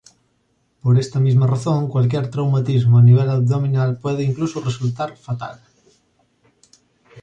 [0.81, 5.55] Por esta misma razón, cualquier traumatismo a nivel abdominal puede incluso resultar fatal.